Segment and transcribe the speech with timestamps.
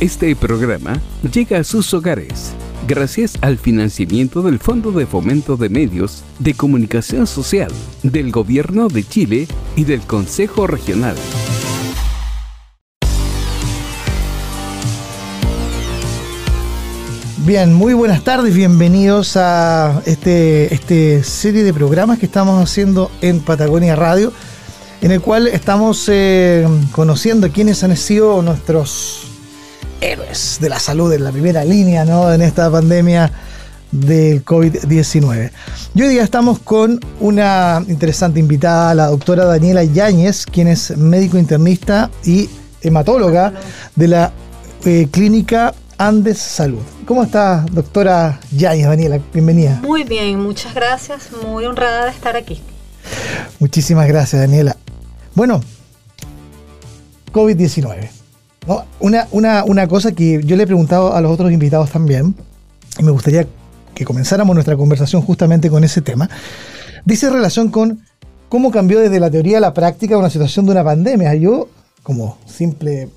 [0.00, 1.00] Este programa
[1.32, 2.54] llega a sus hogares
[2.86, 7.70] gracias al financiamiento del Fondo de Fomento de Medios de Comunicación Social
[8.02, 11.16] del Gobierno de Chile y del Consejo Regional.
[17.46, 23.40] Bien, muy buenas tardes, bienvenidos a este, este serie de programas que estamos haciendo en
[23.40, 24.32] Patagonia Radio,
[25.02, 29.26] en el cual estamos eh, conociendo quiénes han sido nuestros
[30.00, 32.32] héroes de la salud en la primera línea ¿no?
[32.32, 33.30] en esta pandemia
[33.92, 35.50] del COVID-19.
[35.94, 41.36] Y hoy día estamos con una interesante invitada, la doctora Daniela Yáñez, quien es médico
[41.36, 42.48] internista y
[42.80, 43.52] hematóloga
[43.96, 44.32] de la
[44.86, 46.82] eh, clínica Andes Salud.
[47.06, 49.20] ¿Cómo está, doctora Yáñez, Daniela?
[49.32, 49.80] Bienvenida.
[49.82, 51.30] Muy bien, muchas gracias.
[51.46, 52.60] Muy honrada de estar aquí.
[53.58, 54.76] Muchísimas gracias, Daniela.
[55.34, 55.60] Bueno,
[57.32, 58.08] COVID-19.
[59.00, 62.34] Una, una, cosa que yo le he preguntado a los otros invitados también,
[62.98, 63.46] y me gustaría
[63.94, 66.30] que comenzáramos nuestra conversación justamente con ese tema,
[67.04, 68.00] dice relación con
[68.48, 71.34] cómo cambió desde la teoría a la práctica una situación de una pandemia.
[71.34, 71.68] Yo,
[72.02, 73.10] como simple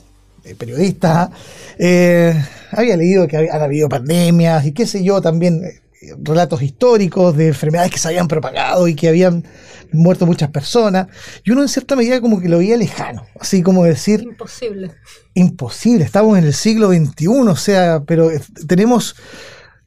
[0.56, 1.32] periodista,
[1.78, 2.34] eh,
[2.72, 5.82] había leído que han habido pandemias y qué sé yo, también eh,
[6.22, 9.44] relatos históricos de enfermedades que se habían propagado y que habían
[9.92, 11.08] muerto muchas personas.
[11.44, 14.22] Y uno en cierta medida como que lo veía lejano, así como decir...
[14.22, 14.92] Imposible.
[15.34, 18.30] Imposible, estamos en el siglo XXI, o sea, pero
[18.68, 19.16] tenemos,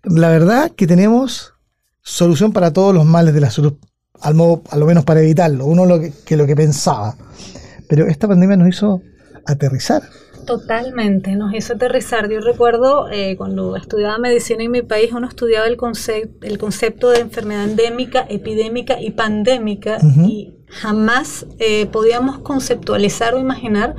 [0.03, 1.55] la verdad que tenemos
[2.03, 3.75] solución para todos los males de la salud,
[4.21, 7.17] al, modo, a lo menos para evitarlo, uno lo que lo que pensaba.
[7.89, 9.03] Pero esta pandemia nos hizo
[9.47, 10.03] aterrizar.
[10.47, 12.31] Totalmente, nos hizo aterrizar.
[12.31, 17.11] Yo recuerdo eh, cuando estudiaba medicina en mi país, uno estudiaba el, concepto, el concepto
[17.11, 23.95] de enfermedad endémica, epidémica y pandémica y jamás eh, podíamos conceptualizar o imaginar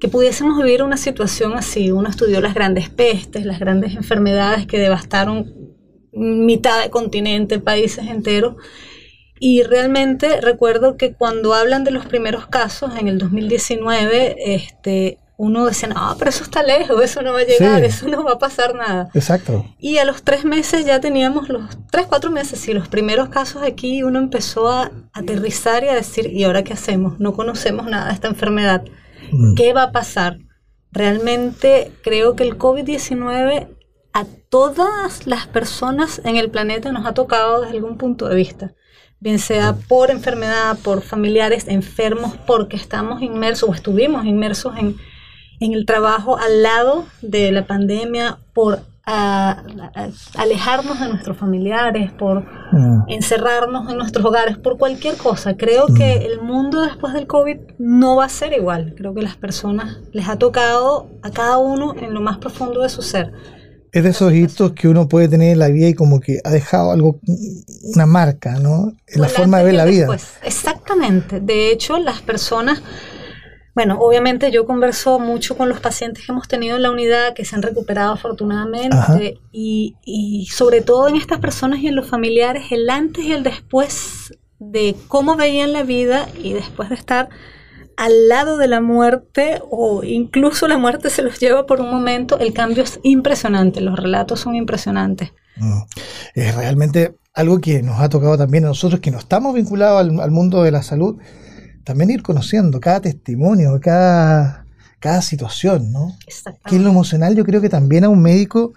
[0.00, 1.90] que pudiésemos vivir una situación así.
[1.90, 5.52] Uno estudió las grandes pestes, las grandes enfermedades que devastaron
[6.12, 8.56] mitad de continente, países enteros.
[9.40, 15.66] Y realmente recuerdo que cuando hablan de los primeros casos en el 2019, este, uno
[15.66, 18.38] decía, no, pero eso está lejos, eso no va a llegar, eso no va a
[18.38, 19.10] pasar nada.
[19.14, 19.66] Exacto.
[19.78, 23.62] Y a los tres meses ya teníamos los tres, cuatro meses y los primeros casos
[23.62, 27.18] aquí uno empezó a aterrizar y a decir, ¿y ahora qué hacemos?
[27.18, 28.84] No conocemos nada de esta enfermedad.
[29.32, 29.54] Mm.
[29.54, 30.38] ¿Qué va a pasar?
[30.92, 33.68] Realmente creo que el COVID-19
[34.12, 38.74] a todas las personas en el planeta nos ha tocado desde algún punto de vista
[39.24, 44.96] bien sea por enfermedad, por familiares enfermos, porque estamos inmersos o estuvimos inmersos en,
[45.60, 52.42] en el trabajo al lado de la pandemia por alejarnos de nuestros familiares, por
[52.72, 53.04] mm.
[53.08, 55.56] encerrarnos en nuestros hogares, por cualquier cosa.
[55.56, 56.32] Creo que mm.
[56.32, 58.94] el mundo después del COVID no va a ser igual.
[58.96, 62.88] Creo que las personas les ha tocado a cada uno en lo más profundo de
[62.88, 63.32] su ser.
[63.92, 66.50] Es de esos hitos que uno puede tener en la vida y como que ha
[66.50, 67.20] dejado algo,
[67.94, 68.92] una marca, ¿no?
[69.06, 70.08] En la forma de ver la vida.
[70.42, 71.38] Exactamente.
[71.38, 72.82] De hecho, las personas
[73.74, 77.44] bueno, obviamente yo converso mucho con los pacientes que hemos tenido en la unidad, que
[77.44, 82.66] se han recuperado afortunadamente, y, y, sobre todo en estas personas y en los familiares,
[82.70, 87.28] el antes y el después de cómo veían la vida y después de estar
[87.96, 92.38] al lado de la muerte o incluso la muerte se los lleva por un momento,
[92.38, 95.32] el cambio es impresionante, los relatos son impresionantes.
[95.56, 95.82] Mm.
[96.34, 100.20] Es realmente algo que nos ha tocado también a nosotros, que no estamos vinculados al,
[100.20, 101.18] al mundo de la salud
[101.84, 104.66] también ir conociendo cada testimonio, cada,
[104.98, 106.16] cada situación, ¿no?
[106.66, 108.72] Que en lo emocional yo creo que también a un médico,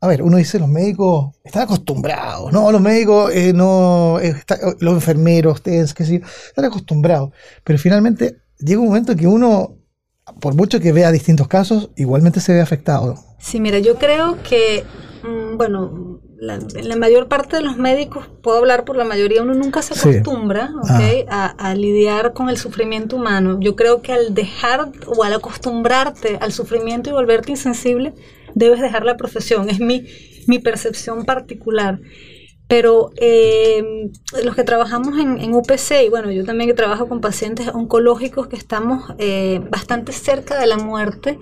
[0.00, 2.70] a ver, uno dice los médicos están acostumbrados, ¿no?
[2.70, 4.34] Los médicos, eh, no, eh,
[4.80, 7.30] los enfermeros, ustedes, qué sé yo, están acostumbrados,
[7.64, 9.76] pero finalmente llega un momento que uno,
[10.40, 13.16] por mucho que vea distintos casos, igualmente se ve afectado.
[13.38, 14.84] Sí, mira, yo creo que,
[15.22, 19.52] mm, bueno, la, la, mayor parte de los médicos, puedo hablar por la mayoría, uno
[19.52, 21.54] nunca se acostumbra ah.
[21.58, 23.58] a, lidiar con el sufrimiento humano.
[23.60, 28.14] Yo creo que al dejar o al acostumbrarte al sufrimiento y volverte insensible,
[28.54, 29.68] debes dejar la profesión.
[29.68, 30.06] Es mi,
[30.46, 32.00] mi percepción particular.
[32.70, 34.12] Pero eh,
[34.44, 38.54] los que trabajamos en, UPC, y bueno, yo también que trabajo con pacientes oncológicos que
[38.54, 41.40] estamos eh, bastante cerca de la muerte,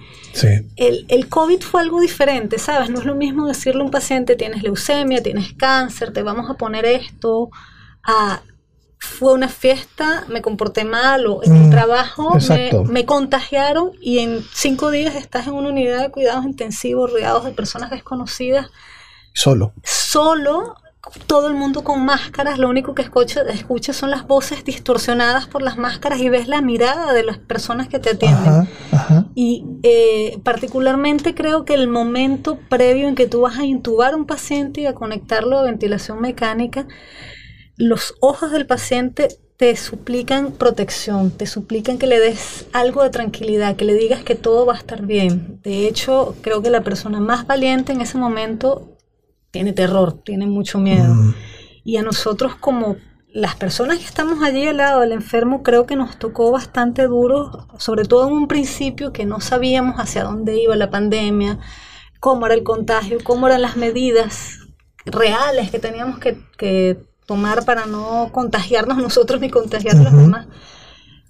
[0.77, 2.89] el, el, COVID fue algo diferente, ¿sabes?
[2.89, 6.55] No es lo mismo decirle a un paciente, tienes leucemia, tienes cáncer, te vamos a
[6.55, 7.51] poner esto,
[8.05, 8.41] a
[8.99, 14.21] fue una fiesta, me comporté mal o en el mm, trabajo me, me, contagiaron y
[14.21, 18.71] en cinco días estás en una unidad de cuidados intensivos rodeados de personas desconocidas.
[19.35, 19.75] Solo.
[19.85, 20.75] Solo
[21.27, 25.63] todo el mundo con máscaras, lo único que escucha, escucha son las voces distorsionadas por
[25.63, 28.69] las máscaras y ves la mirada de las personas que te atienden.
[29.35, 34.17] Y eh, particularmente creo que el momento previo en que tú vas a intubar a
[34.17, 36.87] un paciente y a conectarlo a ventilación mecánica,
[37.77, 43.75] los ojos del paciente te suplican protección, te suplican que le des algo de tranquilidad,
[43.75, 45.61] que le digas que todo va a estar bien.
[45.63, 48.98] De hecho, creo que la persona más valiente en ese momento
[49.59, 51.13] tiene terror, tiene mucho miedo.
[51.13, 51.35] Mm.
[51.83, 52.95] Y a nosotros como
[53.33, 57.67] las personas que estamos allí al lado del enfermo creo que nos tocó bastante duro,
[57.77, 61.59] sobre todo en un principio que no sabíamos hacia dónde iba la pandemia,
[62.21, 64.61] cómo era el contagio, cómo eran las medidas
[65.05, 70.47] reales que teníamos que, tomar para no contagiarnos nosotros ni contagiar a los demás.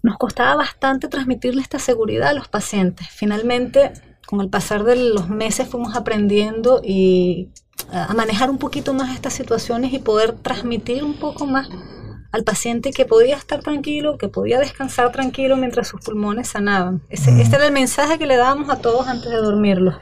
[0.02, 3.08] Nos costaba bastante transmitirle esta seguridad a los pacientes.
[3.08, 3.94] Finalmente,
[4.26, 7.48] con el pasar de los meses fuimos aprendiendo y
[7.90, 11.69] a manejar un poquito más estas situaciones y poder transmitir un poco más
[12.31, 17.02] al paciente que podía estar tranquilo, que podía descansar tranquilo mientras sus pulmones sanaban.
[17.08, 19.96] Ese, Este era el mensaje que le dábamos a todos antes de dormirlos.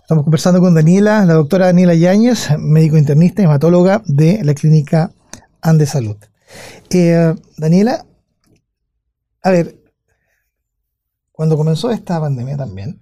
[0.00, 5.12] Estamos conversando con Daniela, la doctora Daniela Yáñez, médico internista y hematóloga de la clínica
[5.60, 6.16] Ande Salud.
[6.90, 8.04] Eh, Daniela,
[9.42, 9.76] a ver,
[11.30, 13.00] cuando comenzó esta pandemia también,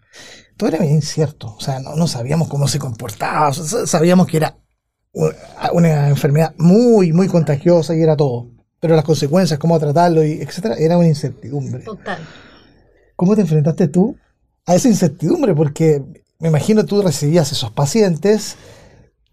[0.61, 1.55] todo era bien incierto.
[1.57, 3.51] O sea, no, sabíamos cómo se comportaba.
[3.55, 4.59] sabíamos que era
[5.73, 8.51] una enfermedad muy, muy contagiosa y era todo.
[8.79, 11.83] Pero las consecuencias, cómo tratarlo, y etcétera, era una incertidumbre.
[11.83, 12.19] Total.
[13.17, 14.19] ¿Cómo te enfrentaste tú
[14.67, 15.55] a esa incertidumbre?
[15.55, 16.05] Porque
[16.39, 18.57] me imagino tú recibías esos pacientes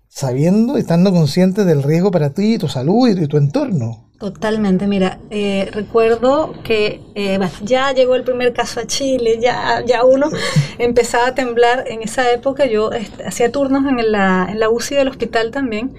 [0.08, 4.07] sabiendo, estando consciente del riesgo para ti, tu salud y tu entorno.
[4.20, 10.06] Totalmente, mira, eh, recuerdo que eh, ya llegó el primer caso a Chile, ya, ya
[10.06, 10.30] uno
[10.80, 14.96] empezaba a temblar en esa época, yo este, hacía turnos en la, en la UCI
[14.96, 15.94] del hospital también,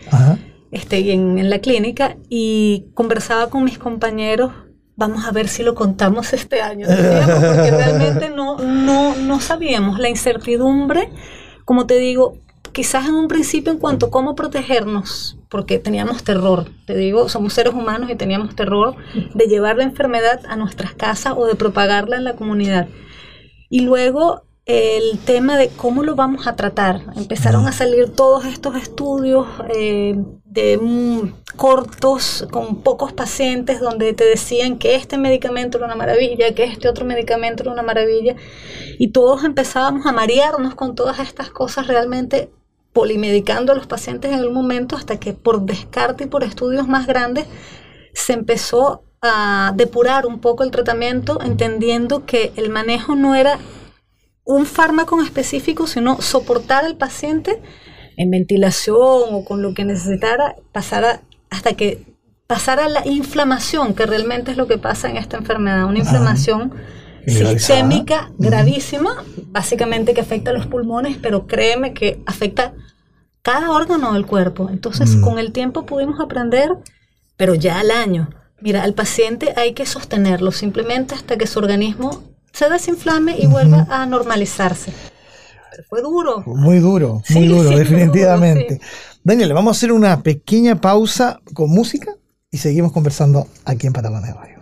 [0.72, 4.52] Este, y en, la clínica, y conversaba con mis compañeros,
[4.96, 10.00] vamos a ver si lo contamos este año, porque realmente no, no, no sabíamos.
[10.00, 11.08] La incertidumbre,
[11.64, 12.36] como te digo,
[12.78, 17.52] quizás en un principio en cuanto a cómo protegernos, porque teníamos terror, te digo, somos
[17.52, 18.94] seres humanos y teníamos terror
[19.34, 22.86] de llevar la enfermedad a nuestras casas o de propagarla en la comunidad.
[23.68, 27.00] Y luego el tema de cómo lo vamos a tratar.
[27.16, 30.14] Empezaron a salir todos estos estudios eh,
[30.44, 30.78] de
[31.56, 36.88] cortos con pocos pacientes donde te decían que este medicamento era una maravilla, que este
[36.88, 38.36] otro medicamento era una maravilla.
[39.00, 42.52] Y todos empezábamos a marearnos con todas estas cosas realmente
[42.92, 47.06] polimedicando a los pacientes en el momento hasta que por descarte y por estudios más
[47.06, 47.46] grandes
[48.14, 53.58] se empezó a depurar un poco el tratamiento, entendiendo que el manejo no era
[54.44, 57.60] un fármaco específico, sino soportar al paciente
[58.16, 62.04] en ventilación o con lo que necesitara, pasara hasta que
[62.46, 66.72] pasara la inflamación, que realmente es lo que pasa en esta enfermedad, una inflamación
[67.30, 72.74] sistémica gravísima, básicamente que afecta a los pulmones, pero créeme que afecta
[73.42, 74.68] cada órgano del cuerpo.
[74.70, 75.20] Entonces, mm.
[75.22, 76.70] con el tiempo pudimos aprender,
[77.36, 78.30] pero ya al año.
[78.60, 83.86] Mira, al paciente hay que sostenerlo simplemente hasta que su organismo se desinflame y vuelva
[83.88, 84.92] a normalizarse.
[85.88, 86.42] fue duro.
[86.44, 88.80] Muy duro, muy duro, definitivamente.
[89.22, 92.16] Daniel, vamos a hacer una pequeña pausa con música
[92.50, 94.57] y seguimos conversando aquí en Patagonia Radio.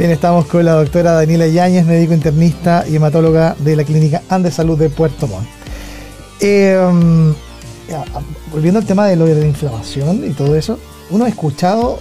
[0.00, 4.54] Bien, estamos con la doctora Daniela Yáñez, médico internista y hematóloga de la Clínica Andes
[4.54, 5.46] Salud de Puerto Montt.
[6.40, 7.34] Em,
[8.50, 10.78] volviendo al tema de lo de la inflamación y todo eso,
[11.10, 11.98] uno ha escuchado,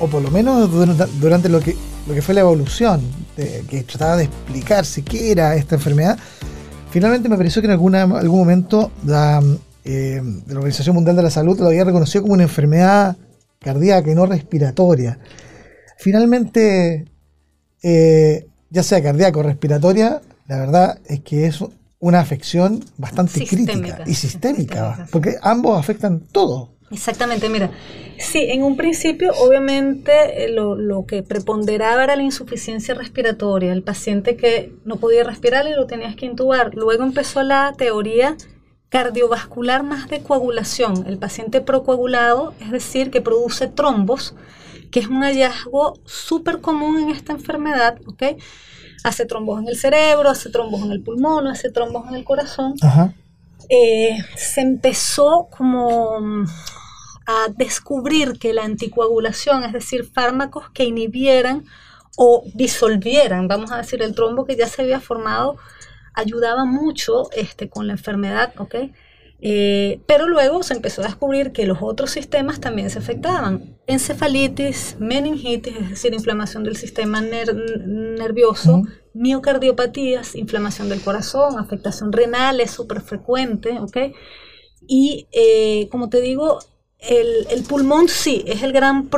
[0.00, 0.70] o por lo menos
[1.18, 1.74] durante lo que,
[2.06, 3.00] lo que fue la evolución,
[3.34, 6.18] que trataba de explicar si qué era esta enfermedad,
[6.90, 9.42] finalmente me pareció que en alguna, algún momento la,
[9.84, 13.16] em, la Organización Mundial de la Salud lo había reconocido como una enfermedad
[13.60, 15.18] cardíaca y no respiratoria.
[15.96, 17.09] Finalmente,
[17.82, 21.64] eh, ya sea cardíaco o respiratoria, la verdad es que es
[21.98, 26.70] una afección bastante crítica y sistémica, porque ambos afectan todo.
[26.90, 27.70] Exactamente, mira,
[28.18, 33.84] sí, en un principio obviamente eh, lo, lo, que preponderaba era la insuficiencia respiratoria, el
[33.84, 36.74] paciente que no podía respirar y lo tenías que intubar.
[36.74, 38.36] Luego empezó la teoría
[38.90, 44.34] cardiovascular más de coagulación, el paciente procoagulado, es decir, que produce trombos,
[44.90, 48.22] que es un hallazgo súper común en esta enfermedad, ¿ok?
[49.04, 52.74] Hace trombos en el cerebro, hace trombos en el pulmón, hace trombos en el corazón.
[53.68, 56.44] Eh, se empezó como
[57.26, 61.64] a descubrir que la anticoagulación, es decir, fármacos que inhibieran
[62.16, 65.56] o disolvieran, vamos a decir, el trombo que ya se había formado,
[66.14, 68.74] ayudaba mucho este, con la enfermedad, ¿ok?
[69.42, 73.78] Eh, pero luego se empezó a descubrir que los otros sistemas también se afectaban.
[73.86, 78.82] Encefalitis, meningitis, es decir, inflamación del sistema nervioso,
[79.14, 83.96] miocardiopatías, inflamación del corazón, afectación renal es súper frecuente, ¿ok?
[84.86, 86.58] Y eh, como te digo,
[86.98, 89.08] el, el, pulmón sí es el gran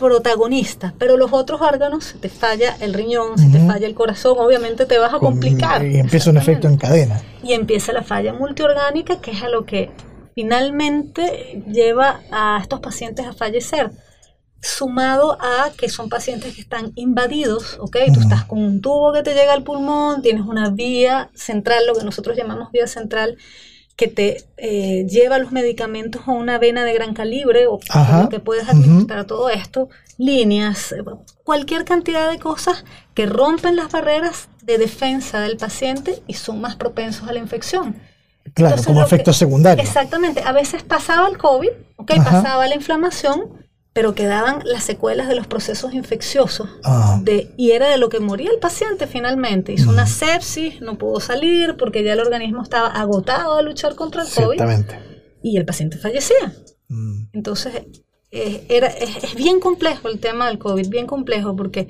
[0.00, 4.38] protagonista, pero los otros órganos, si te falla el riñón, si te falla el corazón,
[4.38, 5.84] obviamente te vas a complicar.
[5.84, 7.20] Y empieza un efecto en cadena.
[7.42, 9.90] Y empieza la falla multiorgánica, que es a lo que
[10.34, 13.90] finalmente lleva a estos pacientes a fallecer.
[14.62, 17.98] Sumado a que son pacientes que están invadidos, ¿ok?
[18.14, 21.94] Tú estás con un tubo que te llega al pulmón, tienes una vía central, lo
[21.94, 23.36] que nosotros llamamos vía central,
[24.00, 27.78] que te eh, lleva los medicamentos a una vena de gran calibre o
[28.30, 31.04] que puedes administrar todo esto, líneas, eh,
[31.44, 36.76] cualquier cantidad de cosas que rompen las barreras de defensa del paciente y son más
[36.76, 38.00] propensos a la infección.
[38.54, 39.84] Claro, como efecto secundario.
[39.84, 43.50] Exactamente, a veces pasaba el COVID, okay, pasaba la inflamación,
[43.92, 46.68] pero quedaban las secuelas de los procesos infecciosos.
[46.84, 47.20] Ah.
[47.22, 49.72] De, y era de lo que moría el paciente finalmente.
[49.72, 54.22] Hizo una sepsis, no pudo salir porque ya el organismo estaba agotado a luchar contra
[54.22, 54.84] el COVID.
[55.42, 56.54] Y el paciente fallecía.
[56.88, 57.30] Mm.
[57.32, 57.84] Entonces,
[58.30, 61.88] era, es, bien complejo el tema del COVID, bien complejo porque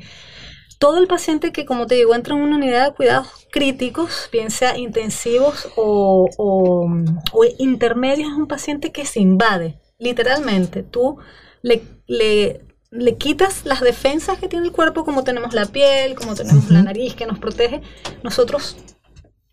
[0.78, 4.50] todo el paciente que, como te digo, entra en una unidad de cuidados críticos, bien
[4.50, 6.88] sea intensivos o, o,
[7.33, 10.83] o intermedios, es un paciente que se invade, literalmente.
[10.83, 11.19] Tú
[11.62, 16.71] le, le, quitas las defensas que tiene el cuerpo, como tenemos la piel, como tenemos
[16.71, 17.83] la nariz que nos protege.
[18.23, 18.76] Nosotros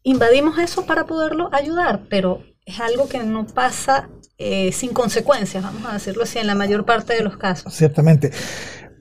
[0.03, 5.85] invadimos eso para poderlo ayudar, pero es algo que no pasa eh, sin consecuencias, vamos
[5.85, 7.73] a decirlo así, en la mayor parte de los casos.
[7.73, 8.31] Ciertamente.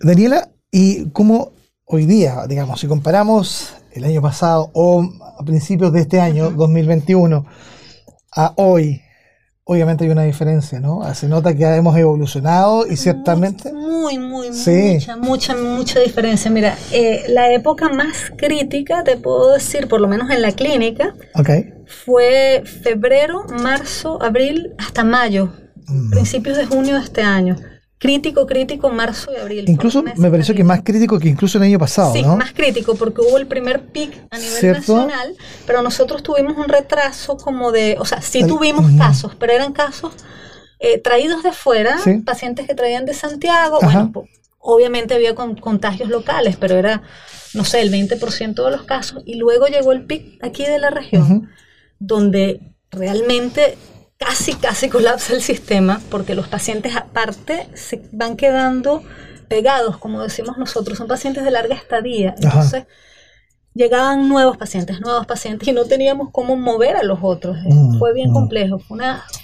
[0.00, 1.52] Daniela, ¿y cómo
[1.84, 5.02] hoy día, digamos, si comparamos el año pasado o
[5.38, 7.46] a principios de este año, 2021,
[8.32, 9.00] a hoy,
[9.68, 11.02] obviamente hay una diferencia, ¿no?
[11.12, 13.72] Se nota que hemos evolucionado y ciertamente...
[13.72, 16.50] Muy, muy, mucha, mucha, mucha diferencia.
[16.52, 21.14] Mira, eh, la época más crítica, te puedo decir, por lo menos en la clínica,
[22.04, 25.52] fue febrero, marzo, abril, hasta mayo,
[25.88, 26.10] mm.
[26.10, 27.56] principios de junio de este año
[27.98, 29.64] crítico, crítico, marzo y abril.
[29.68, 33.22] Incluso me pareció que más crítico que incluso el año pasado, sí, más crítico porque
[33.22, 35.34] hubo el primer pic a nivel nacional,
[35.66, 40.12] pero nosotros tuvimos un retraso como de, o sea, sí tuvimos casos, pero eran casos
[40.78, 44.12] eh, traídos de fuera, pacientes que traían de Santiago, bueno,
[44.58, 47.02] obviamente había contagios locales, pero era,
[47.54, 50.90] no sé, el 20% de los casos, y luego llegó el pic aquí de la
[50.90, 51.48] región,
[51.98, 52.60] donde
[52.90, 53.78] realmente
[54.26, 59.02] casi, casi colapsa el sistema porque los pacientes aparte se van quedando
[59.48, 62.34] pegados, como decimos nosotros, son pacientes de larga estadía.
[62.36, 62.84] Entonces,
[63.74, 67.56] llegaban nuevos pacientes, nuevos pacientes y no teníamos cómo mover a los otros.
[67.64, 68.34] Mm, fue bien mm.
[68.34, 68.80] complejo,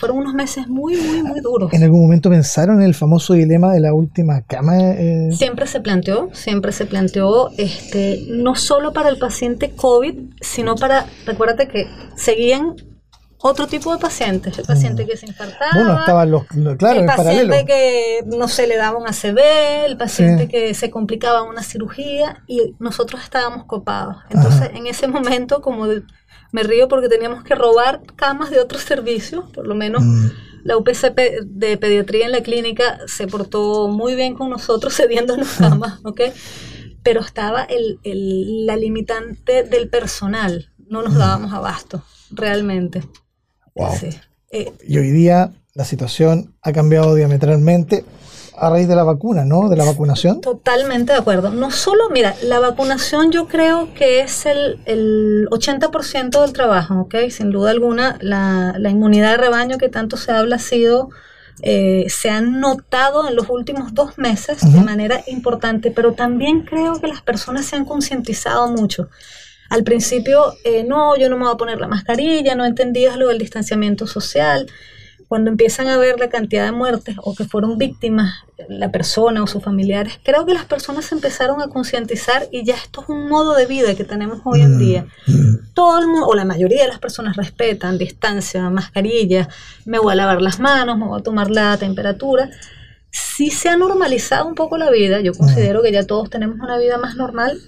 [0.01, 1.73] fueron unos meses muy, muy, muy duros.
[1.73, 4.77] ¿En algún momento pensaron en el famoso dilema de la última cama?
[4.81, 5.31] Eh?
[5.33, 11.07] Siempre se planteó, siempre se planteó, este, no solo para el paciente COVID, sino para,
[11.25, 11.87] recuérdate que
[12.17, 12.75] seguían
[13.43, 15.07] otro tipo de pacientes, el paciente mm.
[15.09, 16.45] que se infartaba, bueno, estaban los,
[16.79, 21.43] claro, el paciente que no se le daba un ACV, el paciente que se complicaba
[21.43, 24.17] una cirugía y nosotros estábamos copados.
[24.31, 25.87] Entonces, en ese momento, como
[26.53, 30.27] me río porque teníamos que robar camas de otros servicios, por lo menos mm.
[30.63, 31.13] la UPC
[31.45, 36.21] de pediatría en la clínica se portó muy bien con nosotros cediéndonos camas, ¿ok?
[37.03, 41.19] Pero estaba el, el, la limitante del personal, no nos mm.
[41.19, 43.03] dábamos abasto, realmente.
[44.51, 48.05] Eh, y hoy día la situación ha cambiado diametralmente
[48.57, 49.69] a raíz de la vacuna, ¿no?
[49.69, 50.41] De la vacunación.
[50.41, 51.51] Totalmente de acuerdo.
[51.51, 57.15] No solo, mira, la vacunación yo creo que es el, el 80% del trabajo, ¿ok?
[57.31, 61.09] Sin duda alguna, la, la, inmunidad de rebaño que tanto se habla ha sido,
[61.63, 67.01] eh, se ha notado en los últimos dos meses de manera importante, pero también creo
[67.01, 69.09] que las personas se han concientizado mucho.
[69.73, 73.29] Al principio, eh, no, yo no me voy a poner la mascarilla, no entendías lo
[73.29, 74.67] del distanciamiento social.
[75.29, 79.47] cuando empiezan a ver la cantidad de muertes o que fueron víctimas la persona o
[79.47, 83.31] sus familiares, creo que las personas se empezaron a concientizar y ya esto es un
[83.31, 85.07] modo de vida que tenemos hoy en mm, día.
[85.27, 85.73] Mm.
[85.73, 89.49] Todo el mundo, o la mayoría de las personas respetan distancia, mascarilla,
[89.87, 92.51] me voy a lavar las manos, me voy a tomar la temperatura.
[93.11, 95.83] Sí se ha normalizado un poco la vida, yo considero mm.
[95.83, 97.59] que ya todos tenemos una vida más normal,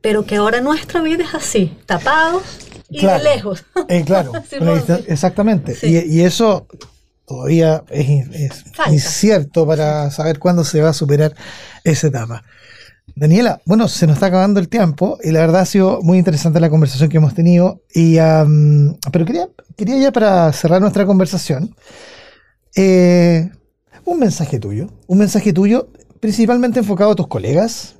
[0.00, 2.42] pero que ahora nuestra vida es así, tapados
[2.88, 3.64] y de lejos.
[3.88, 4.32] Eh, claro,
[5.06, 5.76] exactamente.
[5.82, 6.66] Y, y, eso
[7.26, 11.34] todavía es, incierto para saber cuándo se va a superar
[11.84, 12.44] esa etapa.
[13.14, 16.60] Daniela, bueno, se nos está acabando el tiempo y la verdad ha sido muy interesante
[16.60, 17.80] la conversación que hemos tenido.
[17.94, 21.74] Y, pero quería, quería ya para cerrar nuestra conversación,
[22.74, 23.50] eh,
[24.04, 25.88] un mensaje tuyo, un mensaje tuyo
[26.20, 27.95] principalmente enfocado a tus colegas,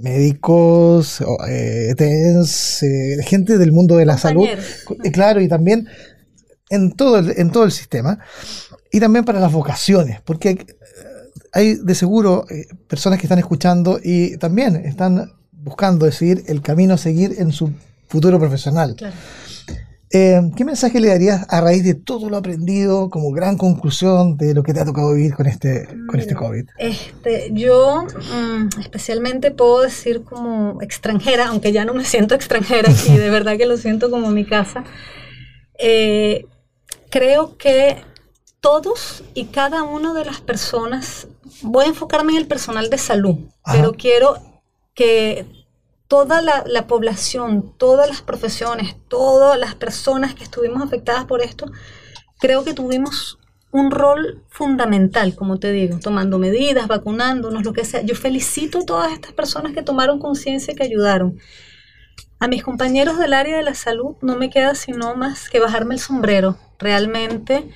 [0.00, 4.48] médicos, eh, eh, gente del mundo de la salud,
[5.12, 5.88] claro, y también
[6.70, 8.18] en todo el, en todo el sistema.
[8.92, 10.66] Y también para las vocaciones, porque
[11.52, 16.94] hay de seguro eh, personas que están escuchando y también están buscando decidir el camino
[16.94, 17.72] a seguir en su
[18.08, 18.96] futuro profesional.
[20.12, 24.54] Eh, ¿Qué mensaje le darías a raíz de todo lo aprendido como gran conclusión de
[24.54, 26.64] lo que te ha tocado vivir con este, con este COVID?
[26.78, 33.16] Este, yo mm, especialmente puedo decir como extranjera, aunque ya no me siento extranjera y
[33.16, 34.82] de verdad que lo siento como mi casa,
[35.78, 36.44] eh,
[37.08, 37.96] creo que
[38.58, 41.28] todos y cada una de las personas,
[41.62, 44.38] voy a enfocarme en el personal de salud, pero quiero
[44.92, 45.46] que
[46.10, 51.66] toda la, población, todas las profesiones, todas las personas que estuvimos afectadas por esto,
[52.40, 53.38] creo que tuvimos
[53.70, 58.02] un rol fundamental, como te digo, tomando medidas, vacunándonos, lo que sea.
[58.02, 61.38] Yo felicito a todas estas personas que tomaron conciencia y que ayudaron.
[62.40, 65.94] A mis compañeros del área de la salud no me queda sino más que bajarme
[65.94, 67.70] el sombrero realmente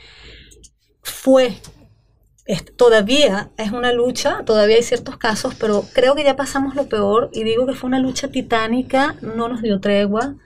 [1.04, 1.56] fue,
[2.76, 7.30] todavía es una lucha, todavía hay ciertos casos, pero creo que ya pasamos lo peor
[7.32, 10.36] y digo que fue una lucha titánica, no nos dio tregua,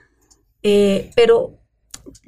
[0.63, 1.59] eh, pero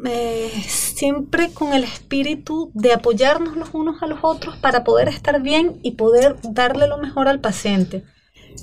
[0.05, 5.41] eh, siempre con el espíritu de apoyarnos los unos a los otros para poder estar
[5.41, 8.03] bien y poder darle lo mejor al paciente.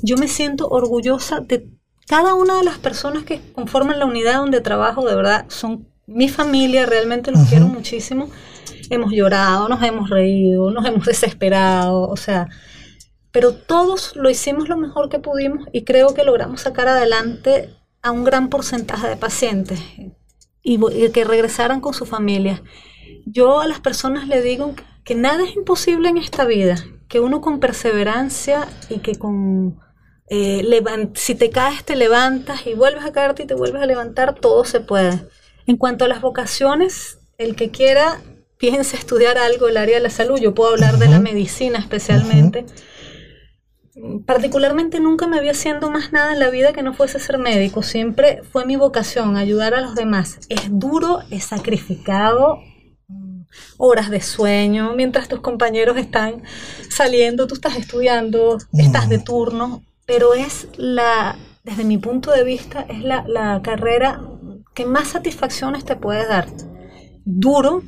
[0.02, 1.70] Yo me siento orgullosa de
[2.06, 6.28] cada una de las personas que conforman la unidad donde trabajo, de verdad, son mi
[6.28, 8.30] familia, realmente los quiero muchísimo.
[8.90, 12.48] Hemos llorado, nos hemos reído, nos hemos desesperado, o sea,
[13.30, 18.10] pero todos lo hicimos lo mejor que pudimos y creo que logramos sacar adelante a
[18.10, 19.80] un gran porcentaje de pacientes
[20.62, 20.78] y,
[21.10, 22.62] que regresaran con su familia.
[23.26, 24.74] Yo a las personas le digo
[25.04, 26.76] que nada es imposible en esta vida,
[27.08, 29.78] que uno con perseverancia y que con
[30.30, 30.62] eh,
[31.14, 34.64] si te caes te levantas y vuelves a caerte y te vuelves a levantar, todo
[34.64, 35.26] se puede.
[35.66, 38.20] En cuanto a las vocaciones, el que quiera
[38.58, 42.66] piensa estudiar algo del área de la salud, yo puedo hablar de la medicina especialmente.
[44.26, 47.82] Particularmente nunca me había haciendo más nada en la vida que no fuese ser médico,
[47.82, 50.38] siempre fue mi vocación ayudar a los demás.
[50.48, 52.58] Es duro, es sacrificado,
[53.76, 56.42] horas de sueño, mientras tus compañeros están
[56.90, 62.86] saliendo, tú estás estudiando, estás de turno, pero es la, desde mi punto de vista,
[62.88, 64.20] es la, la carrera
[64.74, 66.46] que más satisfacciones te puede dar.
[67.24, 67.82] Duro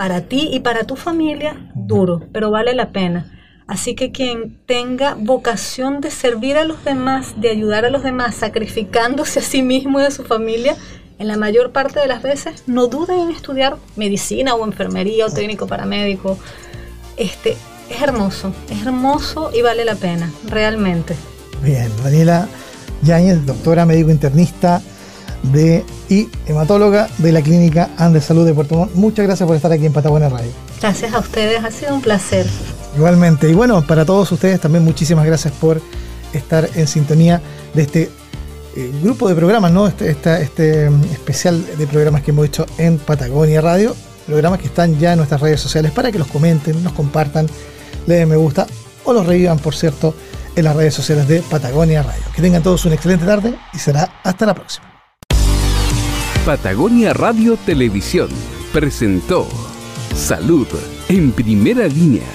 [0.00, 3.30] para ti y para tu familia, duro, pero vale la pena.
[3.66, 8.34] Así que quien tenga vocación de servir a los demás, de ayudar a los demás,
[8.34, 10.74] sacrificándose a sí mismo y a su familia,
[11.18, 15.30] en la mayor parte de las veces no duden en estudiar medicina o enfermería o
[15.30, 16.38] técnico paramédico.
[17.18, 17.58] Este,
[17.90, 21.14] es hermoso, es hermoso y vale la pena, realmente.
[21.62, 22.48] Bien, Daniela
[23.02, 24.80] Yáñez, doctora médico internista,
[25.42, 28.94] de, y hematóloga de la Clínica Andes Salud de Puerto Montt.
[28.94, 30.50] Muchas gracias por estar aquí en Patagonia Radio.
[30.80, 32.46] Gracias a ustedes, ha sido un placer.
[32.96, 35.80] Igualmente, y bueno, para todos ustedes también muchísimas gracias por
[36.32, 37.40] estar en sintonía
[37.74, 38.10] de este
[38.76, 39.86] eh, grupo de programas, ¿no?
[39.86, 43.94] Este, este mm, especial de programas que hemos hecho en Patagonia Radio,
[44.26, 47.46] programas que están ya en nuestras redes sociales para que los comenten, nos compartan,
[48.06, 48.66] le den me gusta
[49.04, 50.14] o los revivan, por cierto,
[50.54, 52.22] en las redes sociales de Patagonia Radio.
[52.34, 54.89] Que tengan todos una excelente tarde y será hasta la próxima.
[56.44, 58.28] Patagonia Radio Televisión
[58.72, 59.46] presentó
[60.14, 60.66] Salud
[61.10, 62.26] en primera línea,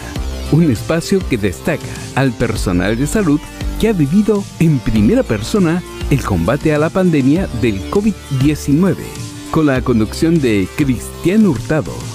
[0.51, 1.81] un espacio que destaca
[2.13, 3.39] al personal de salud
[3.81, 8.95] que ha vivido en primera persona el combate a la pandemia del COVID-19,
[9.49, 12.14] con la conducción de Cristian Hurtado.